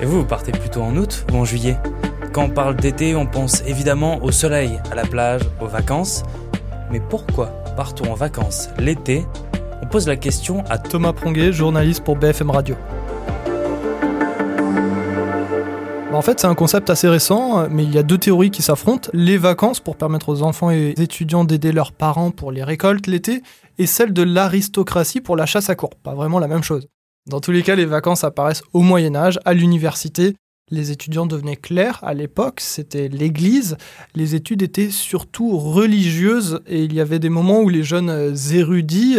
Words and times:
Et 0.00 0.06
vous, 0.06 0.18
vous 0.18 0.26
partez 0.26 0.50
plutôt 0.52 0.82
en 0.82 0.96
août 0.96 1.24
ou 1.32 1.36
en 1.36 1.44
juillet? 1.44 1.78
Quand 2.32 2.44
on 2.44 2.50
parle 2.50 2.74
d'été, 2.74 3.14
on 3.14 3.26
pense 3.26 3.62
évidemment 3.64 4.22
au 4.24 4.32
soleil, 4.32 4.80
à 4.90 4.96
la 4.96 5.04
plage, 5.04 5.42
aux 5.60 5.68
vacances. 5.68 6.24
Mais 6.90 7.00
pourquoi 7.00 7.46
partons 7.76 8.10
en 8.10 8.14
vacances 8.14 8.68
l'été? 8.78 9.24
On 9.82 9.86
pose 9.86 10.08
la 10.08 10.16
question 10.16 10.64
à 10.68 10.78
Thomas 10.78 11.12
Pronguet, 11.12 11.52
journaliste 11.52 12.02
pour 12.02 12.16
BFM 12.16 12.50
Radio. 12.50 12.74
Bah, 16.10 16.18
en 16.18 16.22
fait, 16.22 16.40
c'est 16.40 16.48
un 16.48 16.56
concept 16.56 16.90
assez 16.90 17.08
récent, 17.08 17.68
mais 17.70 17.84
il 17.84 17.94
y 17.94 17.98
a 17.98 18.02
deux 18.02 18.18
théories 18.18 18.50
qui 18.50 18.62
s'affrontent. 18.62 19.10
Les 19.12 19.38
vacances 19.38 19.78
pour 19.78 19.96
permettre 19.96 20.28
aux 20.28 20.42
enfants 20.42 20.72
et 20.72 20.94
étudiants 20.96 21.44
d'aider 21.44 21.70
leurs 21.70 21.92
parents 21.92 22.32
pour 22.32 22.50
les 22.50 22.64
récoltes 22.64 23.06
l'été, 23.06 23.42
et 23.78 23.86
celle 23.86 24.12
de 24.12 24.22
l'aristocratie 24.22 25.20
pour 25.20 25.36
la 25.36 25.46
chasse 25.46 25.70
à 25.70 25.76
cour. 25.76 25.90
Pas 26.02 26.14
vraiment 26.14 26.40
la 26.40 26.48
même 26.48 26.64
chose. 26.64 26.88
Dans 27.26 27.40
tous 27.40 27.52
les 27.52 27.62
cas, 27.62 27.74
les 27.74 27.86
vacances 27.86 28.22
apparaissent 28.22 28.62
au 28.74 28.80
Moyen 28.80 29.14
Âge, 29.14 29.40
à 29.46 29.54
l'université. 29.54 30.34
Les 30.70 30.90
étudiants 30.90 31.24
devenaient 31.24 31.56
clercs 31.56 32.00
à 32.02 32.12
l'époque, 32.12 32.60
c'était 32.60 33.08
l'Église. 33.08 33.76
Les 34.14 34.34
études 34.34 34.62
étaient 34.62 34.90
surtout 34.90 35.56
religieuses 35.58 36.60
et 36.66 36.82
il 36.84 36.92
y 36.92 37.00
avait 37.00 37.18
des 37.18 37.30
moments 37.30 37.60
où 37.60 37.68
les 37.70 37.82
jeunes 37.82 38.34
érudits 38.52 39.16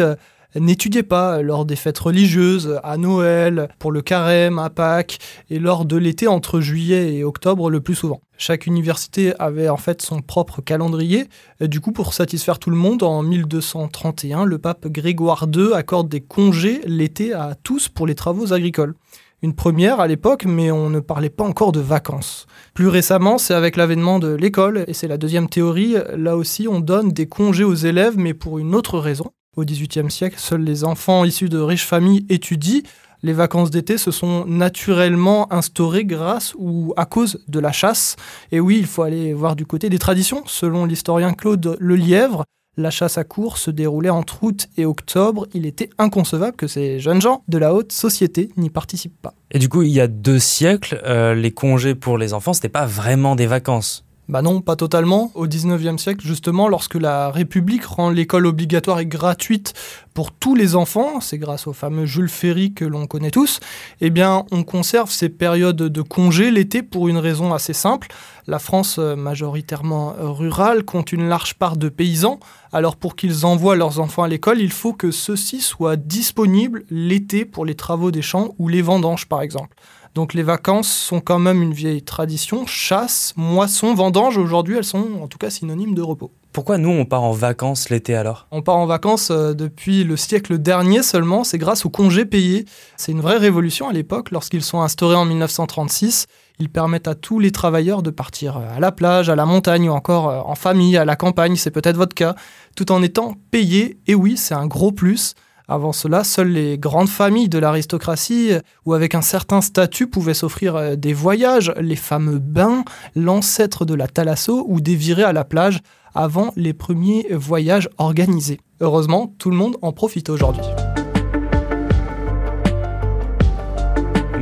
n'étudiez 0.55 1.03
pas 1.03 1.41
lors 1.41 1.65
des 1.65 1.75
fêtes 1.75 1.99
religieuses, 1.99 2.79
à 2.83 2.97
Noël, 2.97 3.69
pour 3.79 3.91
le 3.91 4.01
carême, 4.01 4.59
à 4.59 4.69
Pâques, 4.69 5.19
et 5.49 5.59
lors 5.59 5.85
de 5.85 5.97
l'été 5.97 6.27
entre 6.27 6.61
juillet 6.61 7.15
et 7.15 7.23
octobre 7.23 7.69
le 7.69 7.81
plus 7.81 7.95
souvent. 7.95 8.21
Chaque 8.37 8.67
université 8.67 9.33
avait 9.39 9.69
en 9.69 9.77
fait 9.77 10.01
son 10.01 10.21
propre 10.21 10.61
calendrier. 10.61 11.27
Du 11.61 11.79
coup, 11.79 11.91
pour 11.91 12.13
satisfaire 12.13 12.59
tout 12.59 12.69
le 12.69 12.75
monde, 12.75 13.03
en 13.03 13.23
1231, 13.23 14.45
le 14.45 14.57
pape 14.57 14.87
Grégoire 14.87 15.47
II 15.53 15.73
accorde 15.73 16.09
des 16.09 16.21
congés 16.21 16.81
l'été 16.85 17.33
à 17.33 17.55
tous 17.61 17.87
pour 17.89 18.07
les 18.07 18.15
travaux 18.15 18.53
agricoles 18.53 18.95
une 19.41 19.53
première 19.53 19.99
à 19.99 20.07
l'époque, 20.07 20.45
mais 20.45 20.71
on 20.71 20.89
ne 20.89 20.99
parlait 20.99 21.29
pas 21.29 21.43
encore 21.43 21.71
de 21.71 21.79
vacances. 21.79 22.47
Plus 22.73 22.87
récemment, 22.87 23.37
c'est 23.37 23.53
avec 23.53 23.75
l'avènement 23.75 24.17
de 24.17 24.33
l'école, 24.33 24.83
et 24.87 24.93
c'est 24.93 25.07
la 25.07 25.17
deuxième 25.17 25.49
théorie, 25.49 25.95
là 26.17 26.35
aussi 26.35 26.67
on 26.67 26.79
donne 26.79 27.11
des 27.11 27.27
congés 27.27 27.63
aux 27.63 27.75
élèves, 27.75 28.17
mais 28.17 28.33
pour 28.33 28.57
une 28.57 28.73
autre 28.73 28.97
raison. 28.97 29.31
Au 29.55 29.63
XVIIIe 29.63 30.11
siècle, 30.11 30.35
seuls 30.37 30.63
les 30.63 30.83
enfants 30.83 31.23
issus 31.23 31.49
de 31.49 31.59
riches 31.59 31.85
familles 31.85 32.25
étudient. 32.29 32.81
Les 33.23 33.33
vacances 33.33 33.71
d'été 33.71 33.97
se 33.97 34.11
sont 34.11 34.45
naturellement 34.45 35.51
instaurées 35.51 36.05
grâce 36.05 36.53
ou 36.57 36.93
à 36.97 37.05
cause 37.05 37.43
de 37.47 37.59
la 37.59 37.71
chasse. 37.71 38.17
Et 38.51 38.59
oui, 38.59 38.77
il 38.77 38.85
faut 38.85 39.03
aller 39.03 39.33
voir 39.33 39.55
du 39.55 39.65
côté 39.65 39.89
des 39.89 39.97
traditions. 39.97 40.43
Selon 40.45 40.85
l'historien 40.85 41.33
Claude 41.33 41.77
Lelièvre, 41.79 42.43
la 42.77 42.91
chasse 42.91 43.17
à 43.17 43.23
cours 43.23 43.57
se 43.57 43.71
déroulait 43.71 44.09
entre 44.09 44.43
août 44.43 44.67
et 44.77 44.85
octobre. 44.85 45.47
Il 45.53 45.65
était 45.65 45.89
inconcevable 45.97 46.57
que 46.57 46.67
ces 46.67 46.99
jeunes 46.99 47.21
gens 47.21 47.41
de 47.47 47.57
la 47.57 47.73
haute 47.73 47.93
société 47.93 48.49
n'y 48.57 48.69
participent 48.69 49.21
pas. 49.21 49.33
Et 49.51 49.59
du 49.59 49.69
coup, 49.69 49.83
il 49.83 49.91
y 49.91 50.01
a 50.01 50.07
deux 50.07 50.39
siècles, 50.39 51.01
euh, 51.05 51.33
les 51.33 51.51
congés 51.51 51.95
pour 51.95 52.17
les 52.17 52.33
enfants, 52.33 52.51
c'était 52.51 52.67
pas 52.67 52.85
vraiment 52.85 53.37
des 53.37 53.47
vacances. 53.47 54.05
Bah 54.27 54.41
non, 54.41 54.59
pas 54.61 54.75
totalement. 54.75 55.31
Au 55.35 55.45
19e 55.45 55.99
siècle, 55.99 56.25
justement, 56.25 56.67
lorsque 56.67 56.95
la 56.95 57.29
République 57.29 57.85
rend 57.85 58.09
l'école 58.09 58.47
obligatoire 58.47 58.99
et 58.99 59.05
gratuite 59.05 59.73
pour 60.15 60.31
tous 60.31 60.55
les 60.55 60.75
enfants, 60.75 61.21
c'est 61.21 61.37
grâce 61.37 61.67
au 61.67 61.73
fameux 61.73 62.07
Jules 62.07 62.29
Ferry 62.29 62.73
que 62.73 62.85
l'on 62.85 63.05
connaît 63.05 63.29
tous, 63.29 63.59
eh 64.01 64.09
bien, 64.09 64.45
on 64.51 64.63
conserve 64.63 65.11
ces 65.11 65.29
périodes 65.29 65.75
de 65.75 66.01
congé 66.01 66.49
l'été 66.49 66.81
pour 66.81 67.07
une 67.07 67.19
raison 67.19 67.53
assez 67.53 67.73
simple. 67.73 68.07
La 68.47 68.57
France, 68.57 68.97
euh, 68.97 69.15
majoritairement 69.15 70.15
rurale, 70.17 70.83
compte 70.85 71.11
une 71.11 71.29
large 71.29 71.53
part 71.53 71.77
de 71.77 71.89
paysans. 71.89 72.39
Alors, 72.73 72.95
pour 72.95 73.15
qu'ils 73.15 73.45
envoient 73.45 73.75
leurs 73.75 73.99
enfants 73.99 74.23
à 74.23 74.27
l'école, 74.27 74.59
il 74.59 74.71
faut 74.71 74.93
que 74.93 75.11
ceux-ci 75.11 75.61
soient 75.61 75.97
disponibles 75.97 76.83
l'été 76.89 77.45
pour 77.45 77.63
les 77.63 77.75
travaux 77.75 78.09
des 78.09 78.23
champs 78.23 78.55
ou 78.57 78.69
les 78.69 78.81
vendanges, 78.81 79.27
par 79.27 79.43
exemple. 79.43 79.75
Donc 80.15 80.33
les 80.33 80.43
vacances 80.43 80.87
sont 80.87 81.19
quand 81.19 81.39
même 81.39 81.61
une 81.61 81.73
vieille 81.73 82.01
tradition. 82.01 82.65
Chasse, 82.65 83.33
moisson, 83.35 83.93
vendange, 83.93 84.37
aujourd'hui 84.37 84.77
elles 84.77 84.85
sont 84.85 85.05
en 85.21 85.27
tout 85.27 85.37
cas 85.37 85.49
synonymes 85.49 85.93
de 85.93 86.01
repos. 86.01 86.31
Pourquoi 86.53 86.77
nous 86.77 86.89
on 86.89 87.03
part 87.03 87.23
en 87.23 87.33
vacances 87.33 87.89
l'été 87.89 88.15
alors? 88.15 88.47
On 88.49 88.61
part 88.61 88.77
en 88.77 88.85
vacances 88.85 89.29
euh, 89.29 89.53
depuis 89.53 90.05
le 90.05 90.15
siècle 90.15 90.57
dernier 90.57 91.03
seulement, 91.03 91.43
c'est 91.43 91.57
grâce 91.57 91.85
aux 91.85 91.89
congés 91.89 92.23
payés. 92.23 92.63
C'est 92.95 93.11
une 93.11 93.19
vraie 93.19 93.35
révolution 93.37 93.89
à 93.89 93.91
l'époque 93.91 94.31
lorsqu'ils 94.31 94.63
sont 94.63 94.79
instaurés 94.79 95.17
en 95.17 95.25
1936. 95.25 96.27
Ils 96.59 96.69
permettent 96.69 97.09
à 97.09 97.15
tous 97.15 97.39
les 97.39 97.51
travailleurs 97.51 98.01
de 98.01 98.09
partir 98.09 98.55
euh, 98.55 98.77
à 98.77 98.79
la 98.79 98.93
plage, 98.93 99.27
à 99.27 99.35
la 99.35 99.45
montagne 99.45 99.89
ou 99.89 99.91
encore 99.91 100.29
euh, 100.29 100.39
en 100.45 100.55
famille, 100.55 100.95
à 100.95 101.03
la 101.03 101.17
campagne, 101.17 101.57
c'est 101.57 101.71
peut-être 101.71 101.97
votre 101.97 102.15
cas, 102.15 102.35
tout 102.77 102.89
en 102.93 103.03
étant 103.03 103.33
payés. 103.51 103.99
Et 104.07 104.15
oui, 104.15 104.37
c'est 104.37 104.55
un 104.55 104.65
gros 104.65 104.93
plus. 104.93 105.35
Avant 105.67 105.91
cela, 105.93 106.23
seules 106.23 106.51
les 106.51 106.77
grandes 106.77 107.09
familles 107.09 107.49
de 107.49 107.57
l'aristocratie 107.57 108.51
ou 108.85 108.93
avec 108.93 109.15
un 109.15 109.21
certain 109.21 109.61
statut 109.61 110.07
pouvaient 110.07 110.33
s'offrir 110.33 110.75
euh, 110.75 110.95
des 110.95 111.13
voyages, 111.13 111.73
les 111.79 111.95
fameux 111.95 112.39
bains, 112.39 112.83
l'ancêtre 113.15 113.85
de 113.85 113.93
la 113.93 114.07
thalasso 114.07 114.63
ou 114.67 114.81
des 114.81 114.95
virées 114.95 115.23
à 115.23 115.33
la 115.33 115.43
plage 115.43 115.79
avant 116.13 116.53
les 116.55 116.73
premiers 116.73 117.27
voyages 117.31 117.89
organisés. 117.97 118.59
Heureusement, 118.79 119.33
tout 119.37 119.49
le 119.49 119.57
monde 119.57 119.77
en 119.81 119.91
profite 119.91 120.29
aujourd'hui. 120.29 120.63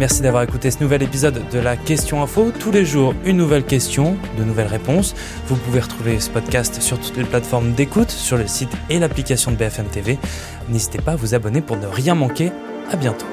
Merci 0.03 0.21
d'avoir 0.21 0.43
écouté 0.43 0.69
ce 0.69 0.83
nouvel 0.83 1.01
épisode 1.01 1.41
de 1.49 1.59
la 1.59 1.77
Question 1.77 2.21
Info. 2.21 2.51
Tous 2.59 2.71
les 2.73 2.83
jours, 2.83 3.13
une 3.23 3.37
nouvelle 3.37 3.63
question, 3.63 4.17
de 4.37 4.43
nouvelles 4.43 4.67
réponses. 4.67 5.15
Vous 5.47 5.55
pouvez 5.55 5.79
retrouver 5.79 6.19
ce 6.19 6.29
podcast 6.29 6.81
sur 6.81 6.99
toutes 6.99 7.15
les 7.15 7.23
plateformes 7.23 7.71
d'écoute, 7.71 8.11
sur 8.11 8.35
le 8.35 8.45
site 8.45 8.69
et 8.89 8.99
l'application 8.99 9.51
de 9.51 9.55
BFM 9.55 9.85
TV. 9.85 10.19
N'hésitez 10.67 10.99
pas 10.99 11.13
à 11.13 11.15
vous 11.15 11.35
abonner 11.35 11.61
pour 11.61 11.77
ne 11.77 11.87
rien 11.87 12.15
manquer. 12.15 12.51
À 12.91 12.97
bientôt. 12.97 13.25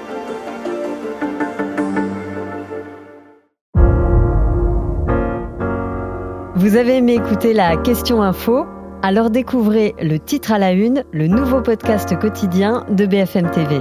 Vous 6.55 6.77
avez 6.77 6.99
aimé 6.99 7.15
écouter 7.15 7.53
la 7.53 7.79
Question 7.79 8.23
Info? 8.23 8.65
Alors 9.03 9.31
découvrez 9.31 9.97
le 10.01 10.21
titre 10.21 10.53
à 10.53 10.59
la 10.61 10.71
une, 10.71 11.03
le 11.11 11.27
nouveau 11.27 11.63
podcast 11.63 12.17
quotidien 12.17 12.87
de 12.91 13.07
BFM 13.07 13.51
TV. 13.51 13.81